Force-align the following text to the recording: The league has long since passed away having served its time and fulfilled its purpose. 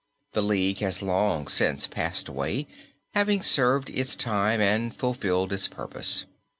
The 0.31 0.41
league 0.41 0.79
has 0.79 1.03
long 1.03 1.47
since 1.47 1.85
passed 1.85 2.27
away 2.27 2.65
having 3.13 3.43
served 3.43 3.91
its 3.91 4.15
time 4.15 4.59
and 4.59 4.91
fulfilled 4.91 5.53
its 5.53 5.67
purpose. 5.67 6.25